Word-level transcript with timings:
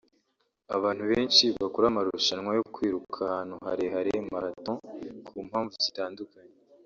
Abantu 0.75 1.03
benshi 1.11 1.43
bakora 1.61 1.85
amarushanwa 1.89 2.51
yo 2.57 2.63
kwiruka 2.73 3.17
ahantu 3.27 3.55
harehare 3.65 4.13
(marathon) 4.33 4.77
ku 5.27 5.35
mpamvu 5.47 5.73
zitandukanye 5.85 6.55